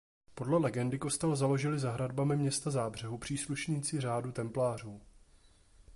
Podle 0.35 0.57
legendy 0.59 0.97
kostel 0.99 1.35
založili 1.35 1.79
za 1.79 1.91
hradbami 1.91 2.37
města 2.37 2.71
Zábřehu 2.71 3.17
příslušníci 3.17 4.01
řádu 4.01 4.31
Templářů. 4.31 5.01